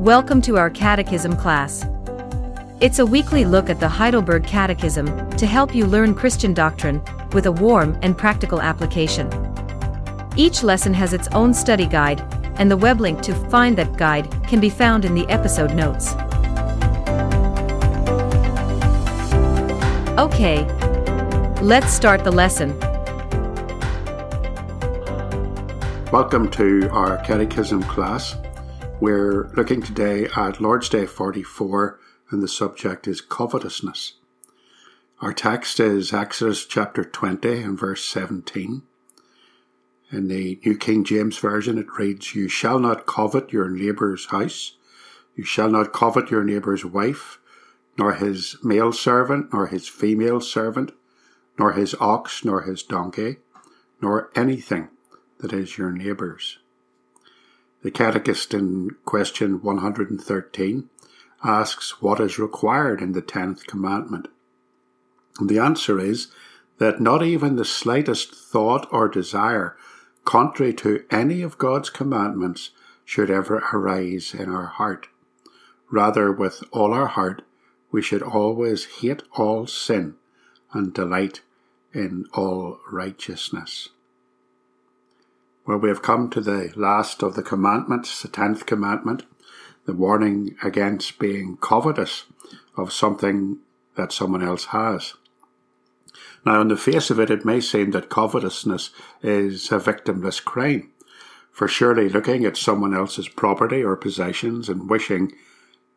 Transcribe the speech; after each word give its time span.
Welcome 0.00 0.40
to 0.42 0.56
our 0.56 0.70
Catechism 0.70 1.36
class. 1.36 1.84
It's 2.80 3.00
a 3.00 3.04
weekly 3.04 3.44
look 3.44 3.68
at 3.68 3.80
the 3.80 3.88
Heidelberg 3.90 4.46
Catechism 4.46 5.28
to 5.32 5.44
help 5.44 5.74
you 5.74 5.84
learn 5.84 6.14
Christian 6.14 6.54
doctrine 6.54 7.02
with 7.34 7.44
a 7.44 7.52
warm 7.52 7.98
and 8.00 8.16
practical 8.16 8.62
application. 8.62 9.28
Each 10.36 10.62
lesson 10.62 10.94
has 10.94 11.12
its 11.12 11.28
own 11.32 11.52
study 11.52 11.84
guide, 11.84 12.22
and 12.58 12.70
the 12.70 12.78
web 12.78 12.98
link 12.98 13.20
to 13.20 13.34
find 13.50 13.76
that 13.76 13.98
guide 13.98 14.30
can 14.48 14.58
be 14.58 14.70
found 14.70 15.04
in 15.04 15.14
the 15.14 15.28
episode 15.28 15.74
notes. 15.74 16.14
Okay, 20.18 20.64
let's 21.60 21.92
start 21.92 22.24
the 22.24 22.32
lesson. 22.32 22.70
Welcome 26.10 26.50
to 26.52 26.88
our 26.88 27.18
Catechism 27.18 27.82
class. 27.82 28.34
We're 29.00 29.48
looking 29.56 29.80
today 29.80 30.26
at 30.36 30.60
Lord's 30.60 30.90
Day 30.90 31.06
44, 31.06 31.98
and 32.30 32.42
the 32.42 32.48
subject 32.48 33.08
is 33.08 33.22
covetousness. 33.22 34.12
Our 35.22 35.32
text 35.32 35.80
is 35.80 36.12
Exodus 36.12 36.66
chapter 36.66 37.02
20 37.02 37.62
and 37.62 37.78
verse 37.78 38.04
17. 38.04 38.82
In 40.12 40.28
the 40.28 40.60
New 40.66 40.76
King 40.76 41.04
James 41.04 41.38
Version, 41.38 41.78
it 41.78 41.86
reads, 41.98 42.34
You 42.34 42.46
shall 42.46 42.78
not 42.78 43.06
covet 43.06 43.54
your 43.54 43.70
neighbour's 43.70 44.26
house, 44.26 44.76
you 45.34 45.44
shall 45.44 45.70
not 45.70 45.94
covet 45.94 46.30
your 46.30 46.44
neighbour's 46.44 46.84
wife, 46.84 47.38
nor 47.96 48.12
his 48.12 48.58
male 48.62 48.92
servant, 48.92 49.50
nor 49.50 49.68
his 49.68 49.88
female 49.88 50.42
servant, 50.42 50.92
nor 51.58 51.72
his 51.72 51.94
ox, 52.00 52.44
nor 52.44 52.64
his 52.64 52.82
donkey, 52.82 53.38
nor 54.02 54.30
anything 54.36 54.90
that 55.38 55.54
is 55.54 55.78
your 55.78 55.90
neighbour's. 55.90 56.58
The 57.82 57.90
Catechist 57.90 58.52
in 58.52 58.90
question 59.04 59.62
113 59.62 60.90
asks 61.42 62.02
what 62.02 62.20
is 62.20 62.38
required 62.38 63.00
in 63.00 63.12
the 63.12 63.22
tenth 63.22 63.66
commandment. 63.66 64.28
And 65.38 65.48
the 65.48 65.58
answer 65.58 65.98
is 65.98 66.28
that 66.78 67.00
not 67.00 67.22
even 67.22 67.56
the 67.56 67.64
slightest 67.64 68.34
thought 68.34 68.86
or 68.90 69.08
desire 69.08 69.76
contrary 70.24 70.74
to 70.74 71.04
any 71.10 71.40
of 71.40 71.58
God's 71.58 71.88
commandments 71.88 72.70
should 73.04 73.30
ever 73.30 73.64
arise 73.72 74.34
in 74.34 74.50
our 74.50 74.66
heart. 74.66 75.08
Rather, 75.90 76.30
with 76.30 76.62
all 76.72 76.92
our 76.92 77.06
heart, 77.06 77.42
we 77.90 78.02
should 78.02 78.22
always 78.22 78.84
hate 79.00 79.22
all 79.32 79.66
sin 79.66 80.16
and 80.72 80.94
delight 80.94 81.40
in 81.92 82.26
all 82.34 82.78
righteousness. 82.92 83.88
Well, 85.66 85.78
we 85.78 85.88
have 85.88 86.02
come 86.02 86.30
to 86.30 86.40
the 86.40 86.72
last 86.74 87.22
of 87.22 87.34
the 87.34 87.42
commandments, 87.42 88.22
the 88.22 88.28
tenth 88.28 88.66
commandment, 88.66 89.24
the 89.86 89.92
warning 89.92 90.56
against 90.62 91.18
being 91.18 91.58
covetous 91.58 92.24
of 92.76 92.92
something 92.92 93.58
that 93.96 94.12
someone 94.12 94.42
else 94.42 94.66
has. 94.66 95.14
Now, 96.44 96.60
on 96.60 96.68
the 96.68 96.76
face 96.76 97.10
of 97.10 97.20
it, 97.20 97.30
it 97.30 97.44
may 97.44 97.60
seem 97.60 97.90
that 97.90 98.08
covetousness 98.08 98.90
is 99.22 99.70
a 99.70 99.78
victimless 99.78 100.42
crime, 100.42 100.90
for 101.52 101.68
surely 101.68 102.08
looking 102.08 102.44
at 102.44 102.56
someone 102.56 102.94
else's 102.94 103.28
property 103.28 103.82
or 103.82 103.96
possessions 103.96 104.68
and 104.68 104.88
wishing 104.88 105.32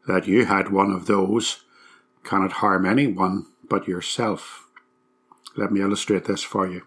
that 0.07 0.27
you 0.27 0.45
had 0.45 0.69
one 0.69 0.91
of 0.91 1.05
those 1.05 1.63
cannot 2.23 2.53
harm 2.53 2.85
anyone 2.85 3.45
but 3.69 3.87
yourself. 3.87 4.67
Let 5.55 5.71
me 5.71 5.81
illustrate 5.81 6.25
this 6.25 6.43
for 6.43 6.67
you. 6.67 6.83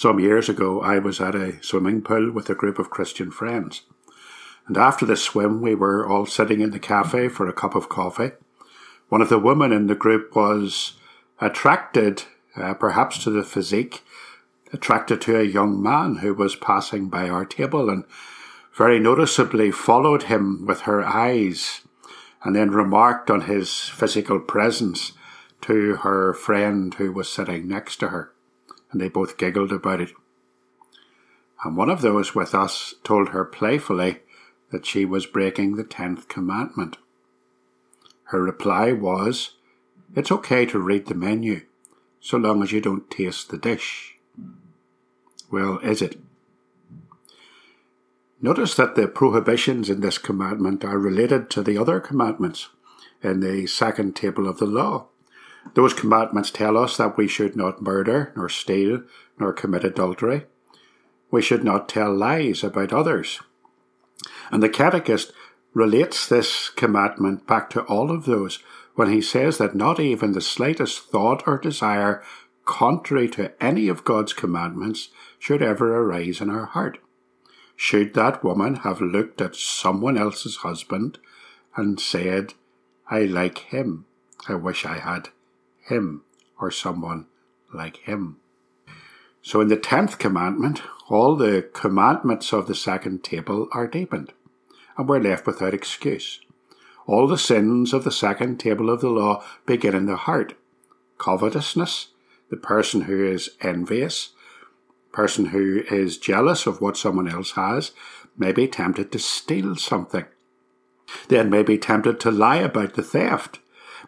Some 0.00 0.18
years 0.18 0.48
ago, 0.48 0.80
I 0.80 0.98
was 0.98 1.20
at 1.20 1.34
a 1.34 1.62
swimming 1.62 2.00
pool 2.00 2.30
with 2.30 2.48
a 2.48 2.54
group 2.54 2.78
of 2.78 2.88
Christian 2.88 3.30
friends. 3.30 3.82
And 4.66 4.78
after 4.78 5.04
the 5.04 5.14
swim, 5.14 5.60
we 5.60 5.74
were 5.74 6.08
all 6.08 6.24
sitting 6.24 6.62
in 6.62 6.70
the 6.70 6.78
cafe 6.78 7.28
for 7.28 7.46
a 7.46 7.52
cup 7.52 7.74
of 7.74 7.90
coffee. 7.90 8.30
One 9.10 9.20
of 9.20 9.28
the 9.28 9.38
women 9.38 9.72
in 9.72 9.88
the 9.88 9.94
group 9.94 10.34
was 10.34 10.94
attracted, 11.38 12.22
uh, 12.56 12.72
perhaps 12.72 13.22
to 13.24 13.30
the 13.30 13.42
physique, 13.42 14.02
attracted 14.72 15.20
to 15.20 15.38
a 15.38 15.44
young 15.44 15.82
man 15.82 16.20
who 16.22 16.32
was 16.32 16.56
passing 16.56 17.10
by 17.10 17.28
our 17.28 17.44
table 17.44 17.90
and 17.90 18.04
very 18.72 18.98
noticeably 18.98 19.70
followed 19.70 20.22
him 20.22 20.64
with 20.64 20.80
her 20.88 21.04
eyes 21.04 21.82
and 22.42 22.56
then 22.56 22.70
remarked 22.70 23.30
on 23.30 23.42
his 23.42 23.90
physical 23.90 24.40
presence 24.40 25.12
to 25.60 25.96
her 25.96 26.32
friend 26.32 26.94
who 26.94 27.12
was 27.12 27.28
sitting 27.28 27.68
next 27.68 27.96
to 27.96 28.08
her 28.08 28.32
and 28.90 29.00
they 29.00 29.08
both 29.08 29.36
giggled 29.36 29.72
about 29.72 30.00
it. 30.00 30.12
And 31.64 31.76
one 31.76 31.90
of 31.90 32.00
those 32.00 32.34
with 32.34 32.54
us 32.54 32.94
told 33.04 33.30
her 33.30 33.44
playfully 33.44 34.20
that 34.70 34.86
she 34.86 35.04
was 35.04 35.26
breaking 35.26 35.76
the 35.76 35.84
tenth 35.84 36.28
commandment. 36.28 36.96
Her 38.24 38.42
reply 38.42 38.92
was, 38.92 39.56
It's 40.14 40.32
okay 40.32 40.64
to 40.66 40.78
read 40.78 41.06
the 41.06 41.14
menu, 41.14 41.62
so 42.20 42.36
long 42.36 42.62
as 42.62 42.72
you 42.72 42.80
don't 42.80 43.10
taste 43.10 43.50
the 43.50 43.58
dish. 43.58 44.16
Well, 45.50 45.78
is 45.78 46.00
it? 46.00 46.20
Notice 48.40 48.74
that 48.76 48.94
the 48.94 49.06
prohibitions 49.06 49.90
in 49.90 50.00
this 50.00 50.16
commandment 50.16 50.84
are 50.84 50.98
related 50.98 51.50
to 51.50 51.62
the 51.62 51.76
other 51.76 52.00
commandments 52.00 52.68
in 53.22 53.40
the 53.40 53.66
second 53.66 54.16
table 54.16 54.48
of 54.48 54.58
the 54.58 54.66
law. 54.66 55.08
Those 55.74 55.94
commandments 55.94 56.50
tell 56.50 56.76
us 56.76 56.96
that 56.96 57.16
we 57.16 57.28
should 57.28 57.54
not 57.56 57.82
murder, 57.82 58.32
nor 58.36 58.48
steal, 58.48 59.02
nor 59.38 59.52
commit 59.52 59.84
adultery. 59.84 60.46
We 61.30 61.42
should 61.42 61.64
not 61.64 61.88
tell 61.88 62.14
lies 62.14 62.64
about 62.64 62.92
others. 62.92 63.40
And 64.50 64.62
the 64.62 64.68
Catechist 64.68 65.32
relates 65.72 66.26
this 66.26 66.68
commandment 66.70 67.46
back 67.46 67.70
to 67.70 67.82
all 67.82 68.10
of 68.10 68.24
those 68.24 68.58
when 68.94 69.12
he 69.12 69.22
says 69.22 69.58
that 69.58 69.74
not 69.76 70.00
even 70.00 70.32
the 70.32 70.40
slightest 70.40 71.04
thought 71.10 71.46
or 71.46 71.58
desire 71.58 72.22
contrary 72.64 73.28
to 73.28 73.52
any 73.62 73.88
of 73.88 74.04
God's 74.04 74.32
commandments 74.32 75.10
should 75.38 75.62
ever 75.62 75.96
arise 75.96 76.40
in 76.40 76.50
our 76.50 76.66
heart. 76.66 76.98
Should 77.76 78.14
that 78.14 78.44
woman 78.44 78.76
have 78.76 79.00
looked 79.00 79.40
at 79.40 79.54
someone 79.54 80.18
else's 80.18 80.56
husband 80.56 81.18
and 81.76 81.98
said, 81.98 82.54
I 83.08 83.22
like 83.22 83.58
him, 83.58 84.04
I 84.48 84.54
wish 84.54 84.84
I 84.84 84.98
had 84.98 85.30
him 85.82 86.22
or 86.60 86.70
someone 86.70 87.26
like 87.72 87.98
him. 87.98 88.36
So 89.42 89.60
in 89.60 89.68
the 89.68 89.76
tenth 89.76 90.18
commandment, 90.18 90.82
all 91.08 91.34
the 91.36 91.68
commandments 91.72 92.52
of 92.52 92.66
the 92.66 92.74
second 92.74 93.24
table 93.24 93.68
are 93.72 93.86
deepened, 93.86 94.32
and 94.96 95.08
we're 95.08 95.20
left 95.20 95.46
without 95.46 95.74
excuse. 95.74 96.40
All 97.06 97.26
the 97.26 97.38
sins 97.38 97.92
of 97.92 98.04
the 98.04 98.12
second 98.12 98.60
table 98.60 98.90
of 98.90 99.00
the 99.00 99.08
law 99.08 99.42
begin 99.66 99.94
in 99.94 100.06
the 100.06 100.16
heart. 100.16 100.54
Covetousness, 101.18 102.08
the 102.50 102.56
person 102.56 103.02
who 103.02 103.24
is 103.24 103.50
envious, 103.60 104.30
person 105.12 105.46
who 105.46 105.82
is 105.90 106.18
jealous 106.18 106.66
of 106.66 106.80
what 106.80 106.96
someone 106.96 107.28
else 107.28 107.52
has, 107.52 107.92
may 108.36 108.52
be 108.52 108.68
tempted 108.68 109.10
to 109.12 109.18
steal 109.18 109.74
something. 109.74 110.26
Then 111.28 111.50
may 111.50 111.62
be 111.62 111.78
tempted 111.78 112.20
to 112.20 112.30
lie 112.30 112.58
about 112.58 112.94
the 112.94 113.02
theft 113.02 113.58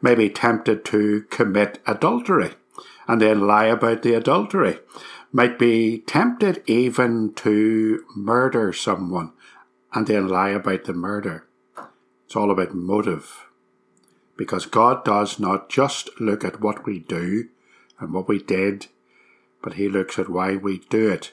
may 0.02 0.14
be 0.14 0.28
tempted 0.28 0.84
to 0.86 1.22
commit 1.30 1.80
adultery 1.86 2.50
and 3.06 3.20
then 3.20 3.46
lie 3.46 3.66
about 3.66 4.02
the 4.02 4.14
adultery, 4.14 4.80
might 5.32 5.58
be 5.58 5.98
tempted 6.00 6.62
even 6.66 7.32
to 7.34 8.04
murder 8.14 8.72
someone 8.72 9.32
and 9.94 10.06
then 10.06 10.28
lie 10.28 10.50
about 10.50 10.84
the 10.84 10.92
murder. 10.92 11.46
It's 12.26 12.36
all 12.36 12.50
about 12.50 12.74
motive. 12.74 13.46
Because 14.36 14.66
God 14.66 15.04
does 15.04 15.38
not 15.38 15.69
just 15.69 16.08
look 16.20 16.44
at 16.44 16.60
what 16.60 16.87
we 16.87 16.99
do 16.99 17.49
and 17.99 18.12
what 18.12 18.28
we 18.28 18.43
did, 18.43 18.87
but 19.62 19.75
He 19.75 19.88
looks 19.88 20.19
at 20.19 20.28
why 20.28 20.56
we 20.56 20.78
do 20.90 21.10
it 21.10 21.32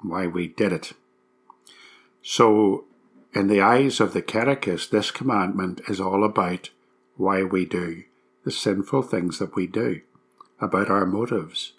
and 0.00 0.10
why 0.10 0.26
we 0.26 0.48
did 0.48 0.72
it. 0.72 0.92
So, 2.22 2.84
in 3.34 3.48
the 3.48 3.60
eyes 3.60 4.00
of 4.00 4.12
the 4.12 4.22
Catechist, 4.22 4.90
this 4.90 5.10
commandment 5.10 5.80
is 5.88 6.00
all 6.00 6.24
about 6.24 6.70
why 7.18 7.42
we 7.42 7.66
do 7.66 8.04
the 8.44 8.50
sinful 8.50 9.02
things 9.02 9.38
that 9.38 9.54
we 9.54 9.66
do, 9.66 10.00
about 10.60 10.88
our 10.88 11.04
motives, 11.04 11.74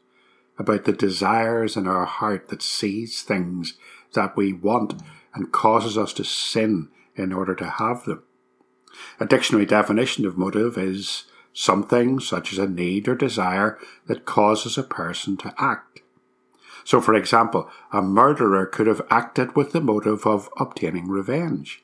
about 0.59 0.85
the 0.85 0.93
desires 0.93 1.75
in 1.75 1.87
our 1.87 2.05
heart 2.05 2.49
that 2.49 2.61
sees 2.61 3.23
things 3.23 3.73
that 4.13 4.37
we 4.37 4.53
want 4.53 5.01
and 5.33 5.51
causes 5.51 5.97
us 5.97 6.13
to 6.13 6.23
sin 6.23 6.89
in 7.15 7.33
order 7.33 7.55
to 7.55 7.65
have 7.65 8.03
them. 8.05 8.21
A 9.19 9.25
dictionary 9.25 9.65
definition 9.65 10.25
of 10.25 10.37
motive 10.37 10.77
is 10.77 11.23
something 11.53 12.19
such 12.19 12.51
as 12.53 12.59
a 12.59 12.67
need 12.67 13.07
or 13.07 13.15
desire 13.15 13.79
that 14.07 14.25
causes 14.25 14.77
a 14.77 14.83
person 14.83 15.37
to 15.37 15.53
act. 15.57 16.01
So, 16.83 17.01
for 17.01 17.13
example, 17.13 17.69
a 17.91 18.01
murderer 18.01 18.65
could 18.65 18.87
have 18.87 19.05
acted 19.09 19.55
with 19.55 19.71
the 19.71 19.81
motive 19.81 20.25
of 20.25 20.49
obtaining 20.57 21.07
revenge. 21.07 21.83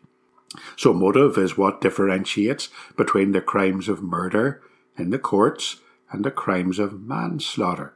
So 0.75 0.93
motive 0.93 1.37
is 1.37 1.57
what 1.57 1.81
differentiates 1.81 2.69
between 2.95 3.31
the 3.31 3.41
crimes 3.41 3.87
of 3.89 4.01
murder 4.01 4.61
in 4.97 5.09
the 5.09 5.19
courts 5.19 5.77
and 6.11 6.23
the 6.23 6.31
crimes 6.31 6.79
of 6.79 7.01
manslaughter. 7.01 7.93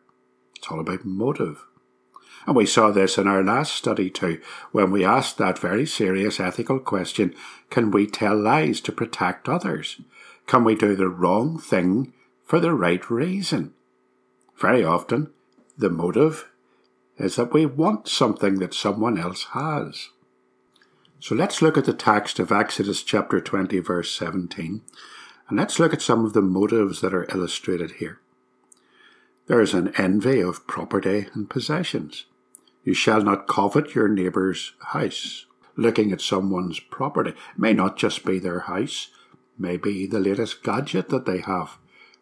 It's 0.55 0.67
all 0.67 0.79
about 0.79 1.05
motive. 1.05 1.65
And 2.45 2.55
we 2.55 2.65
saw 2.65 2.91
this 2.91 3.17
in 3.17 3.27
our 3.27 3.43
last 3.43 3.73
study 3.73 4.09
too, 4.09 4.41
when 4.71 4.91
we 4.91 5.05
asked 5.05 5.37
that 5.37 5.59
very 5.59 5.85
serious 5.85 6.39
ethical 6.39 6.79
question 6.79 7.35
can 7.69 7.91
we 7.91 8.07
tell 8.07 8.35
lies 8.35 8.81
to 8.81 8.91
protect 8.91 9.47
others? 9.47 10.01
Can 10.47 10.63
we 10.63 10.75
do 10.75 10.95
the 10.95 11.09
wrong 11.09 11.59
thing 11.59 12.13
for 12.43 12.59
the 12.59 12.73
right 12.73 13.07
reason? 13.09 13.73
Very 14.57 14.83
often, 14.83 15.29
the 15.77 15.89
motive 15.89 16.49
is 17.17 17.35
that 17.35 17.53
we 17.53 17.65
want 17.65 18.07
something 18.07 18.59
that 18.59 18.73
someone 18.73 19.17
else 19.17 19.43
has. 19.51 20.09
So 21.21 21.35
let's 21.35 21.61
look 21.61 21.77
at 21.77 21.83
the 21.83 21.93
text 21.93 22.39
of 22.39 22.49
Exodus 22.49 23.03
chapter 23.03 23.41
20, 23.41 23.77
verse 23.79 24.09
17, 24.15 24.81
and 25.49 25.57
let's 25.57 25.77
look 25.77 25.93
at 25.93 26.01
some 26.01 26.23
of 26.23 26.31
the 26.31 26.41
motives 26.41 27.01
that 27.01 27.13
are 27.13 27.27
illustrated 27.29 27.91
here. 27.99 28.21
There 29.47 29.59
is 29.59 29.73
an 29.73 29.91
envy 29.97 30.39
of 30.39 30.65
property 30.65 31.27
and 31.33 31.49
possessions. 31.49 32.25
You 32.85 32.93
shall 32.93 33.21
not 33.21 33.49
covet 33.49 33.95
your 33.95 34.07
neighbour's 34.07 34.71
house. 34.93 35.45
Looking 35.75 36.13
at 36.13 36.21
someone's 36.21 36.79
property 36.79 37.31
it 37.31 37.35
may 37.57 37.73
not 37.73 37.97
just 37.97 38.23
be 38.23 38.39
their 38.39 38.61
house, 38.61 39.09
maybe 39.57 40.07
the 40.07 40.21
latest 40.21 40.63
gadget 40.63 41.09
that 41.09 41.25
they 41.25 41.39
have, 41.39 41.77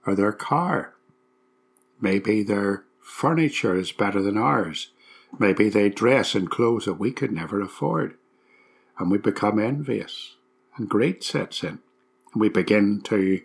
or 0.08 0.16
their 0.16 0.34
car. 0.34 0.96
Maybe 2.02 2.42
their 2.42 2.86
furniture 3.00 3.76
is 3.76 3.92
better 3.92 4.24
than 4.24 4.40
ours. 4.40 4.90
Maybe 5.38 5.70
they 5.70 5.90
dress 5.90 6.34
in 6.34 6.48
clothes 6.48 6.86
that 6.86 6.96
we 6.96 7.12
could 7.12 7.32
never 7.32 7.62
afford 7.62 8.18
and 9.00 9.12
we 9.12 9.18
become 9.18 9.60
envious, 9.60 10.36
and 10.76 10.90
greed 10.90 11.24
sets 11.24 11.64
in. 11.64 11.80
And 12.34 12.42
we 12.42 12.50
begin 12.50 13.02
to 13.06 13.42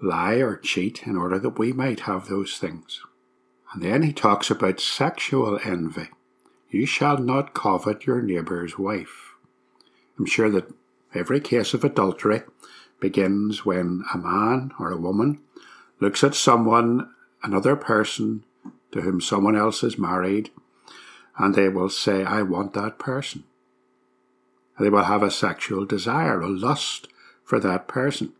lie 0.00 0.34
or 0.34 0.56
cheat 0.56 1.06
in 1.06 1.16
order 1.16 1.38
that 1.38 1.58
we 1.58 1.72
might 1.72 2.00
have 2.00 2.26
those 2.26 2.58
things. 2.58 3.00
And 3.72 3.82
then 3.82 4.02
he 4.02 4.12
talks 4.12 4.50
about 4.50 4.80
sexual 4.80 5.58
envy. 5.64 6.08
You 6.70 6.86
shall 6.86 7.18
not 7.18 7.54
covet 7.54 8.06
your 8.06 8.20
neighbour's 8.20 8.78
wife. 8.78 9.34
I'm 10.18 10.26
sure 10.26 10.50
that 10.50 10.72
every 11.14 11.40
case 11.40 11.74
of 11.74 11.84
adultery 11.84 12.42
begins 13.00 13.64
when 13.64 14.04
a 14.12 14.18
man 14.18 14.72
or 14.78 14.90
a 14.90 14.96
woman 14.96 15.40
looks 16.00 16.24
at 16.24 16.34
someone, 16.34 17.10
another 17.42 17.76
person 17.76 18.44
to 18.92 19.00
whom 19.00 19.20
someone 19.20 19.56
else 19.56 19.82
is 19.82 19.98
married, 19.98 20.50
and 21.38 21.54
they 21.54 21.68
will 21.68 21.88
say, 21.88 22.24
I 22.24 22.42
want 22.42 22.74
that 22.74 22.98
person. 22.98 23.44
They 24.78 24.90
will 24.90 25.04
have 25.04 25.22
a 25.22 25.30
sexual 25.30 25.84
desire, 25.84 26.40
a 26.40 26.48
lust 26.48 27.08
for 27.44 27.60
that 27.60 27.88
person. 27.88 28.32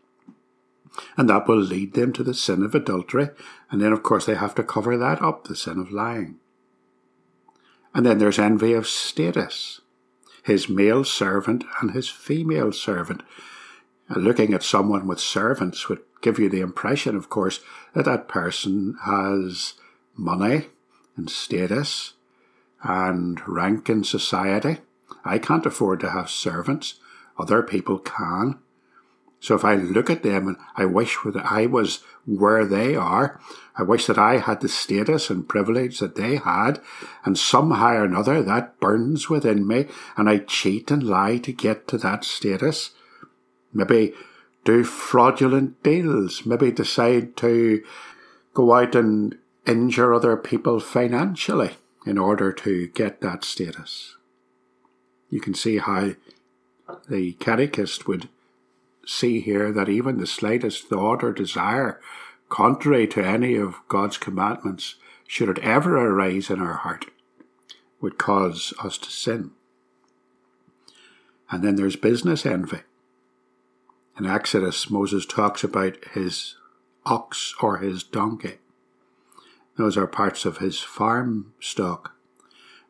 And 1.17 1.29
that 1.29 1.47
will 1.47 1.59
lead 1.59 1.93
them 1.93 2.13
to 2.13 2.23
the 2.23 2.33
sin 2.33 2.63
of 2.63 2.75
adultery. 2.75 3.29
And 3.71 3.81
then, 3.81 3.93
of 3.93 4.03
course, 4.03 4.25
they 4.25 4.35
have 4.35 4.55
to 4.55 4.63
cover 4.63 4.97
that 4.97 5.21
up, 5.21 5.47
the 5.47 5.55
sin 5.55 5.79
of 5.79 5.91
lying. 5.91 6.39
And 7.93 8.05
then 8.05 8.17
there's 8.17 8.39
envy 8.39 8.73
of 8.73 8.87
status. 8.87 9.81
His 10.43 10.67
male 10.67 11.03
servant 11.03 11.63
and 11.81 11.91
his 11.91 12.09
female 12.09 12.71
servant. 12.71 13.23
looking 14.09 14.53
at 14.53 14.61
someone 14.61 15.07
with 15.07 15.19
servants 15.19 15.89
would 15.89 16.01
give 16.21 16.37
you 16.37 16.47
the 16.47 16.59
impression, 16.59 17.15
of 17.15 17.29
course, 17.29 17.61
that 17.95 18.05
that 18.05 18.27
person 18.27 18.95
has 19.05 19.73
money 20.15 20.67
and 21.15 21.29
status 21.29 22.13
and 22.83 23.41
rank 23.47 23.89
in 23.89 24.03
society. 24.03 24.79
I 25.23 25.39
can't 25.39 25.65
afford 25.65 25.99
to 26.01 26.11
have 26.11 26.29
servants. 26.29 26.95
Other 27.37 27.63
people 27.63 27.99
can. 27.99 28.59
So 29.39 29.55
if 29.55 29.65
I 29.65 29.75
look 29.75 30.09
at 30.09 30.23
them 30.23 30.47
and 30.47 30.57
I 30.77 30.85
wish 30.85 31.17
that 31.25 31.45
I 31.45 31.65
was 31.65 32.01
where 32.25 32.65
they 32.65 32.95
are, 32.95 33.41
I 33.75 33.83
wish 33.83 34.05
that 34.05 34.17
I 34.17 34.37
had 34.37 34.61
the 34.61 34.69
status 34.69 35.29
and 35.29 35.49
privilege 35.49 35.99
that 35.99 36.15
they 36.15 36.37
had, 36.37 36.79
and 37.25 37.37
somehow 37.37 37.95
or 37.95 38.05
another 38.05 38.41
that 38.41 38.79
burns 38.79 39.29
within 39.29 39.67
me, 39.67 39.87
and 40.15 40.29
I 40.29 40.37
cheat 40.37 40.91
and 40.91 41.03
lie 41.03 41.39
to 41.39 41.51
get 41.51 41.89
to 41.89 41.97
that 41.97 42.23
status. 42.23 42.91
Maybe 43.73 44.13
do 44.63 44.85
fraudulent 44.85 45.83
deals, 45.83 46.45
maybe 46.45 46.71
decide 46.71 47.35
to 47.37 47.83
go 48.53 48.73
out 48.73 48.95
and 48.95 49.37
injure 49.67 50.13
other 50.13 50.37
people 50.37 50.79
financially 50.79 51.71
in 52.05 52.17
order 52.17 52.53
to 52.53 52.87
get 52.87 53.19
that 53.19 53.43
status 53.43 54.15
you 55.33 55.41
can 55.41 55.55
see 55.55 55.79
how 55.79 56.11
the 57.09 57.31
catechist 57.33 58.07
would 58.07 58.29
see 59.03 59.39
here 59.39 59.71
that 59.71 59.89
even 59.89 60.19
the 60.19 60.27
slightest 60.27 60.87
thought 60.87 61.23
or 61.23 61.33
desire 61.33 61.99
contrary 62.49 63.07
to 63.07 63.25
any 63.25 63.55
of 63.55 63.79
God's 63.87 64.19
commandments, 64.19 64.93
should 65.25 65.49
it 65.49 65.57
ever 65.63 65.97
arise 65.97 66.51
in 66.51 66.61
our 66.61 66.75
heart, 66.75 67.07
would 67.99 68.19
cause 68.19 68.75
us 68.83 68.99
to 68.99 69.09
sin. 69.09 69.49
And 71.49 71.63
then 71.63 71.77
there's 71.77 71.95
business 71.95 72.45
envy. 72.45 72.81
In 74.19 74.27
Exodus, 74.27 74.91
Moses 74.91 75.25
talks 75.25 75.63
about 75.63 75.97
his 76.13 76.57
ox 77.07 77.55
or 77.59 77.79
his 77.79 78.03
donkey. 78.03 78.59
Those 79.77 79.97
are 79.97 80.05
parts 80.05 80.45
of 80.45 80.59
his 80.59 80.79
farm 80.81 81.53
stock. 81.59 82.13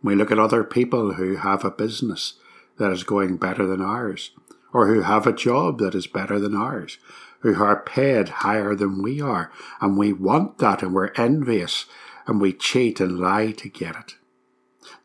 We 0.04 0.16
look 0.16 0.32
at 0.32 0.40
other 0.40 0.64
people 0.64 1.14
who 1.14 1.38
have 1.38 1.64
a 1.64 1.72
business 1.72 2.34
that 2.78 2.92
is 2.92 3.04
going 3.04 3.38
better 3.38 3.66
than 3.66 3.82
ours, 3.82 4.32
or 4.74 4.88
who 4.88 5.02
have 5.02 5.26
a 5.26 5.34
job 5.34 5.80
that 5.80 5.96
is 5.96 6.08
better 6.08 6.40
than 6.40 6.56
ours, 6.56 6.98
who 7.40 7.62
are 7.64 7.82
paid 7.82 8.30
higher 8.30 8.76
than 8.76 9.02
we 9.02 9.22
are, 9.22 9.52
and 9.80 9.98
we 9.98 10.12
want 10.12 10.58
that 10.58 10.84
and 10.84 10.94
we're 10.94 11.12
envious 11.16 11.86
and 12.26 12.42
we 12.42 12.54
cheat 12.54 13.00
and 13.00 13.20
lie 13.20 13.52
to 13.52 13.70
get 13.70 13.96
it. 13.96 14.16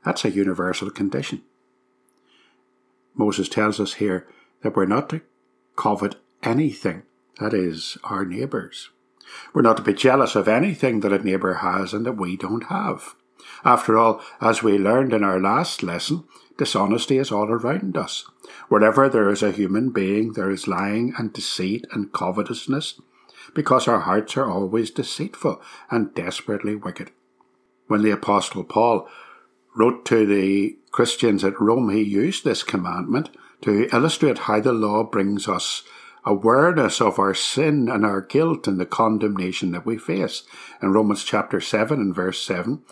That's 0.05 0.25
a 0.25 0.31
universal 0.31 0.91
condition. 0.91 1.43
Moses 3.15 3.49
tells 3.49 3.81
us 3.81 3.95
here 3.95 4.27
that 4.63 4.77
we're 4.77 4.87
not 4.87 5.09
to 5.11 5.21
covet 5.77 6.17
anything, 6.43 7.03
that 7.41 7.53
is, 7.53 7.99
our 8.05 8.25
neighbours. 8.25 8.91
We're 9.53 9.63
not 9.63 9.77
to 9.79 9.83
be 9.83 9.93
jealous 9.93 10.35
of 10.35 10.49
anything 10.49 11.01
that 11.01 11.13
a 11.13 11.19
neighbour 11.19 11.55
has 11.55 11.93
and 11.93 12.07
that 12.07 12.13
we 12.13 12.37
don't 12.37 12.65
have. 12.65 13.15
After 13.65 13.99
all, 13.99 14.21
as 14.41 14.63
we 14.63 14.79
learned 14.79 15.13
in 15.13 15.25
our 15.25 15.41
last 15.41 15.83
lesson, 15.83 16.25
dishonesty 16.57 17.19
is 17.19 17.33
all 17.33 17.51
around 17.51 17.97
us. 17.97 18.25
Wherever 18.69 19.09
there 19.09 19.31
is 19.31 19.43
a 19.43 19.53
human 19.53 19.91
being, 19.91 20.33
there 20.35 20.51
is 20.51 20.69
lying 20.69 21.15
and 21.19 21.33
deceit 21.33 21.87
and 21.93 22.13
covetousness, 22.13 23.01
because 23.55 23.89
our 23.89 24.01
hearts 24.01 24.37
are 24.37 24.51
always 24.51 24.91
deceitful 24.91 25.61
and 25.91 26.15
desperately 26.15 26.75
wicked. 26.75 27.11
When 27.87 28.03
the 28.03 28.11
Apostle 28.11 28.65
Paul 28.65 29.09
wrote 29.75 30.05
to 30.07 30.27
the 30.27 30.77
Christians 30.91 31.45
at 31.45 31.61
Rome, 31.61 31.91
he 31.91 32.03
used 32.03 32.45
this 32.45 32.63
commandment 32.63 33.31
to 33.63 33.89
illustrate 33.93 34.39
how 34.39 34.61
the 34.61 34.73
law 34.73 35.05
brings 35.05 35.49
us 35.49 35.83
awareness 36.25 37.01
of 37.01 37.19
our 37.19 37.35
sin 37.35 37.89
and 37.89 38.05
our 38.05 38.21
guilt 38.21 38.69
and 38.69 38.79
the 38.79 38.87
condemnation 38.87 39.71
that 39.73 39.87
we 39.87 39.97
face. 39.97 40.43
In 40.83 40.93
Romans 40.93 41.25
chapter 41.25 41.61
7 41.61 41.99
and 41.99 42.15
verse 42.15 42.43
7, 42.43 42.83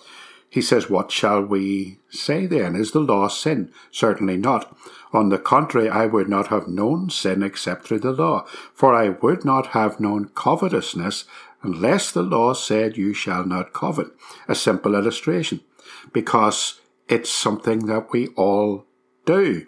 he 0.49 0.63
says, 0.63 0.89
What 0.89 1.11
shall 1.11 1.43
we 1.43 1.99
say 2.09 2.47
then? 2.47 2.77
Is 2.77 2.93
the 2.93 3.01
law 3.01 3.29
sin? 3.29 3.73
Certainly 3.91 4.39
not. 4.39 4.77
On 5.13 5.29
the 5.29 5.39
contrary, 5.39 5.89
I 5.89 6.07
would 6.07 6.29
not 6.29 6.49
have 6.49 6.69
known 6.69 7.11
sin 7.11 7.43
except 7.43 7.87
through 7.87 8.01
the 8.01 8.13
law, 8.13 8.47
for 8.75 8.95
I 8.95 9.11
would 9.11 9.45
not 9.45 9.69
have 9.69 10.01
known 10.01 10.31
covetousness 10.35 11.25
unless 11.63 12.13
the 12.13 12.23
law 12.23 12.53
said, 12.53 12.97
You 12.97 13.13
shall 13.13 13.45
not 13.45 13.73
covet. 13.73 14.09
A 14.49 14.55
simple 14.55 14.95
illustration, 14.95 15.61
because 16.13 16.81
it's 17.09 17.31
something 17.31 17.87
that 17.87 18.13
we 18.13 18.29
all 18.29 18.87
do. 19.25 19.67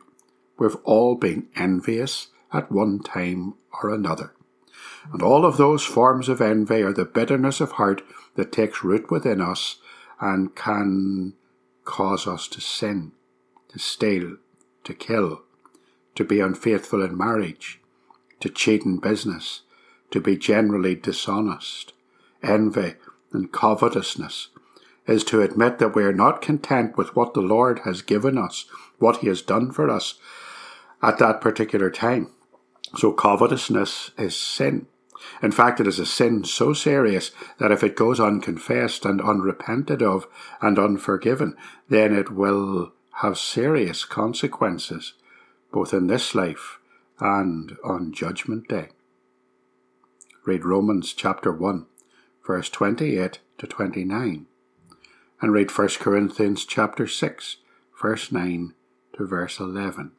We've 0.59 0.77
all 0.85 1.15
been 1.15 1.49
envious 1.57 2.29
at 2.53 2.73
one 2.73 3.01
time 3.01 3.55
or 3.83 3.93
another. 3.93 4.33
And 5.13 5.23
all 5.23 5.45
of 5.45 5.57
those 5.57 5.85
forms 5.85 6.29
of 6.29 6.41
envy 6.41 6.83
are 6.83 6.93
the 6.93 7.05
bitterness 7.05 7.61
of 7.61 7.73
heart 7.73 8.03
that 8.35 8.53
takes 8.53 8.85
root 8.85 9.11
within 9.11 9.41
us 9.41 9.77
and 10.21 10.55
can 10.55 11.35
cause 11.85 12.27
us 12.27 12.49
to 12.49 12.61
sin, 12.61 13.13
to 13.69 13.79
steal, 13.79 14.37
to 14.85 14.95
kill, 14.95 15.43
to 16.15 16.25
be 16.25 16.41
unfaithful 16.41 17.03
in 17.03 17.17
marriage, 17.17 17.81
to 18.41 18.49
cheat 18.49 18.85
in 18.85 18.99
business, 18.99 19.63
to 20.11 20.21
be 20.21 20.37
generally 20.37 20.95
dishonest. 20.95 21.93
Envy 22.43 22.95
and 23.33 23.53
covetousness 23.53 24.49
is 25.07 25.25
to 25.25 25.41
admit 25.41 25.79
that 25.79 25.95
we 25.95 26.05
are 26.05 26.13
not 26.13 26.43
content 26.43 26.97
with 26.97 27.17
what 27.17 27.35
the 27.35 27.41
Lord 27.41 27.81
has 27.81 28.03
given 28.03 28.37
us, 28.37 28.67
what 28.99 29.19
He 29.19 29.29
has 29.29 29.43
done 29.43 29.73
for 29.73 29.89
us 29.91 30.19
at 31.03 31.19
that 31.19 31.41
particular 31.41 31.91
time. 31.91 32.31
So 32.97 33.13
covetousness 33.13 34.13
is 34.19 34.37
sin. 34.37 34.87
In 35.43 35.53
fact, 35.53 35.81
it 35.81 35.87
is 35.87 35.99
a 35.99 36.07
sin 36.07 36.45
so 36.45 36.73
serious 36.73 37.31
that 37.59 37.73
if 37.73 37.83
it 37.83 37.97
goes 37.97 38.21
unconfessed 38.21 39.05
and 39.05 39.21
unrepented 39.21 40.03
of 40.03 40.27
and 40.61 40.79
unforgiven, 40.79 41.57
then 41.89 42.15
it 42.15 42.31
will 42.31 42.93
have 43.23 43.39
serious 43.39 44.05
consequences, 44.05 45.15
both 45.73 45.93
in 45.93 46.07
this 46.07 46.35
life 46.35 46.79
and 47.19 47.77
on 47.85 48.13
Judgment 48.13 48.69
Day. 48.69 48.89
Read 50.47 50.65
Romans 50.65 51.13
chapter 51.13 51.53
1, 51.53 51.87
verse 52.47 52.71
28 52.71 53.41
to 53.59 53.67
29. 53.67 54.47
and 55.41 55.53
read 55.53 55.71
1 55.71 55.89
Corinthians 56.01 56.65
chapter 56.65 57.07
6, 57.07 57.57
verse 58.01 58.33
9 58.33 58.75
to 59.17 59.27
verse 59.27 59.61
11. 59.61 60.13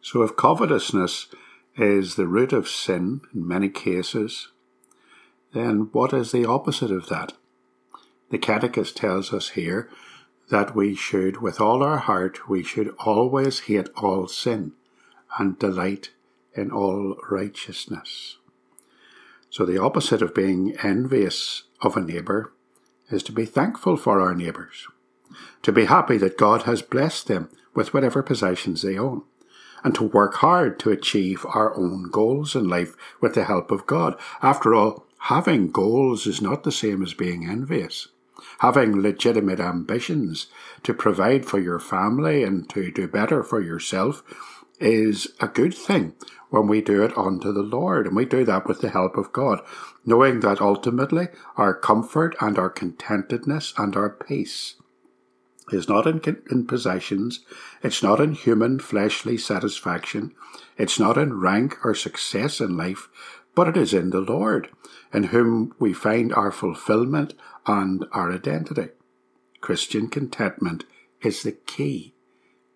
So 0.00 0.22
if 0.22 0.36
covetousness 0.36 1.28
is 1.76 2.14
the 2.14 2.26
root 2.26 2.52
of 2.52 2.68
sin 2.68 3.22
in 3.34 3.46
many 3.46 3.68
cases, 3.68 4.48
then 5.52 5.88
what 5.92 6.12
is 6.12 6.32
the 6.32 6.44
opposite 6.44 6.90
of 6.90 7.08
that? 7.08 7.32
The 8.30 8.38
Catechist 8.38 8.96
tells 8.96 9.32
us 9.32 9.50
here 9.50 9.90
that 10.50 10.74
we 10.74 10.94
should, 10.94 11.40
with 11.40 11.60
all 11.60 11.82
our 11.82 11.98
heart, 11.98 12.48
we 12.48 12.62
should 12.62 12.94
always 12.98 13.60
hate 13.60 13.88
all 13.96 14.26
sin 14.26 14.72
and 15.38 15.58
delight 15.58 16.10
in 16.54 16.70
all 16.70 17.16
righteousness. 17.30 18.38
So 19.50 19.64
the 19.66 19.78
opposite 19.78 20.22
of 20.22 20.34
being 20.34 20.76
envious 20.82 21.64
of 21.82 21.96
a 21.96 22.00
neighbour 22.00 22.52
is 23.10 23.22
to 23.24 23.32
be 23.32 23.44
thankful 23.44 23.96
for 23.96 24.20
our 24.20 24.34
neighbours, 24.34 24.86
to 25.62 25.72
be 25.72 25.84
happy 25.84 26.16
that 26.18 26.38
God 26.38 26.62
has 26.62 26.80
blessed 26.82 27.28
them 27.28 27.50
with 27.74 27.92
whatever 27.92 28.22
possessions 28.22 28.82
they 28.82 28.98
own, 28.98 29.22
and 29.84 29.94
to 29.94 30.04
work 30.04 30.34
hard 30.36 30.78
to 30.80 30.90
achieve 30.90 31.44
our 31.48 31.76
own 31.76 32.10
goals 32.10 32.54
in 32.54 32.68
life 32.68 32.96
with 33.20 33.34
the 33.34 33.44
help 33.44 33.70
of 33.70 33.86
God. 33.86 34.18
After 34.42 34.74
all, 34.74 35.06
having 35.20 35.70
goals 35.70 36.26
is 36.26 36.40
not 36.40 36.64
the 36.64 36.72
same 36.72 37.02
as 37.02 37.14
being 37.14 37.48
envious. 37.48 38.08
Having 38.58 39.02
legitimate 39.02 39.60
ambitions 39.60 40.46
to 40.82 40.94
provide 40.94 41.46
for 41.46 41.58
your 41.58 41.78
family 41.78 42.42
and 42.42 42.68
to 42.70 42.90
do 42.90 43.06
better 43.08 43.42
for 43.42 43.60
yourself 43.60 44.22
is 44.78 45.28
a 45.40 45.46
good 45.46 45.74
thing 45.74 46.14
when 46.50 46.66
we 46.66 46.80
do 46.80 47.02
it 47.02 47.16
unto 47.16 47.52
the 47.52 47.62
Lord. 47.62 48.06
And 48.06 48.16
we 48.16 48.24
do 48.24 48.44
that 48.44 48.66
with 48.66 48.80
the 48.80 48.90
help 48.90 49.16
of 49.16 49.32
God, 49.32 49.60
knowing 50.04 50.40
that 50.40 50.60
ultimately 50.60 51.28
our 51.56 51.74
comfort 51.74 52.36
and 52.40 52.58
our 52.58 52.70
contentedness 52.70 53.72
and 53.78 53.96
our 53.96 54.10
peace 54.10 54.74
is 55.70 55.88
not 55.88 56.06
in, 56.06 56.42
in 56.50 56.66
possessions, 56.66 57.40
it's 57.82 58.02
not 58.02 58.20
in 58.20 58.32
human 58.32 58.78
fleshly 58.78 59.36
satisfaction, 59.36 60.34
it's 60.76 60.98
not 60.98 61.16
in 61.16 61.38
rank 61.38 61.84
or 61.84 61.94
success 61.94 62.60
in 62.60 62.76
life, 62.76 63.08
but 63.54 63.68
it 63.68 63.76
is 63.76 63.94
in 63.94 64.10
the 64.10 64.20
Lord, 64.20 64.68
in 65.12 65.24
whom 65.24 65.74
we 65.78 65.92
find 65.92 66.32
our 66.32 66.50
fulfillment 66.50 67.34
and 67.66 68.04
our 68.12 68.32
identity. 68.32 68.88
Christian 69.60 70.08
contentment 70.08 70.84
is 71.20 71.42
the 71.42 71.52
key 71.52 72.14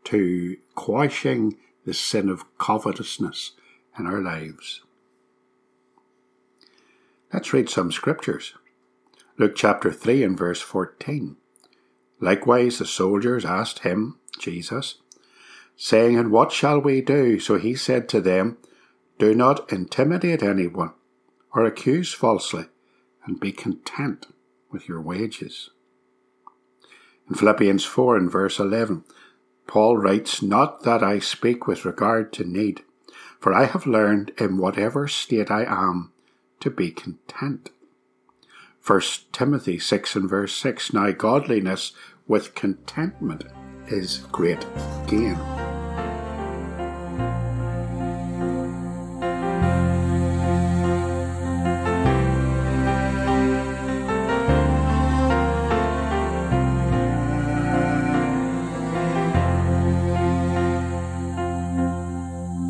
to 0.04 0.56
quashing 0.74 1.56
the 1.84 1.94
sin 1.94 2.28
of 2.28 2.44
covetousness 2.58 3.52
in 3.98 4.06
our 4.06 4.20
lives. 4.20 4.82
Let's 7.32 7.52
read 7.52 7.68
some 7.68 7.90
scriptures. 7.90 8.54
Luke 9.38 9.54
chapter 9.56 9.92
3 9.92 10.22
and 10.22 10.38
verse 10.38 10.60
14. 10.60 11.36
Likewise 12.20 12.78
the 12.78 12.86
soldiers 12.86 13.44
asked 13.44 13.80
him, 13.80 14.18
Jesus, 14.38 14.96
saying, 15.76 16.18
And 16.18 16.30
what 16.30 16.52
shall 16.52 16.80
we 16.80 17.00
do? 17.00 17.38
So 17.38 17.58
he 17.58 17.74
said 17.74 18.08
to 18.10 18.20
them, 18.20 18.56
Do 19.18 19.34
not 19.34 19.70
intimidate 19.70 20.42
anyone 20.42 20.92
or 21.54 21.64
accuse 21.64 22.12
falsely, 22.12 22.66
and 23.24 23.40
be 23.40 23.52
content 23.52 24.26
with 24.70 24.88
your 24.88 25.00
wages. 25.00 25.70
In 27.28 27.34
Philippians 27.34 27.84
4 27.84 28.16
and 28.16 28.30
verse 28.30 28.58
11, 28.58 29.04
Paul 29.66 29.96
writes, 29.96 30.42
Not 30.42 30.82
that 30.84 31.02
I 31.02 31.18
speak 31.18 31.66
with 31.66 31.84
regard 31.84 32.32
to 32.34 32.44
need, 32.44 32.82
for 33.40 33.52
I 33.52 33.64
have 33.64 33.86
learned 33.86 34.32
in 34.38 34.58
whatever 34.58 35.08
state 35.08 35.50
I 35.50 35.64
am 35.64 36.12
to 36.60 36.70
be 36.70 36.90
content. 36.90 37.70
1 38.86 39.00
Timothy 39.32 39.80
6 39.80 40.14
and 40.14 40.30
verse 40.30 40.54
6 40.54 40.92
Now 40.92 41.10
godliness 41.10 41.90
with 42.28 42.54
contentment 42.54 43.42
is 43.88 44.18
great 44.30 44.64
gain. 45.08 45.34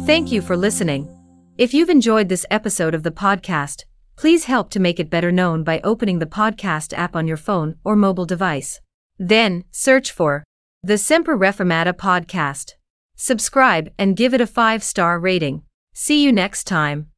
Thank 0.07 0.33
you 0.33 0.41
for 0.41 0.57
listening. 0.57 1.13
If 1.59 1.75
you've 1.75 1.91
enjoyed 1.91 2.31
this 2.31 2.47
episode 2.51 2.95
of 2.95 3.03
the 3.03 3.11
podcast, 3.11 3.85
please 4.17 4.45
help 4.45 4.71
to 4.71 4.81
make 4.81 4.99
it 4.99 5.11
better 5.11 5.31
known 5.31 5.63
by 5.63 5.81
opening 5.85 6.19
the 6.19 6.27
podcast 6.27 6.93
app 6.97 7.15
on 7.15 7.27
your 7.27 7.37
phone 7.37 7.77
or 7.85 7.97
mobile 7.97 8.27
device. 8.27 8.81
Then, 9.19 9.65
search 9.71 10.11
for 10.11 10.45
the 10.83 10.99
Semper 10.99 11.37
Reformata 11.37 11.93
podcast. 11.93 12.73
Subscribe 13.17 13.91
and 13.99 14.17
give 14.17 14.35
it 14.35 14.41
a 14.41 14.47
five 14.47 14.83
star 14.83 15.19
rating. 15.19 15.63
See 15.95 16.23
you 16.23 16.33
next 16.33 16.65
time. 16.65 17.11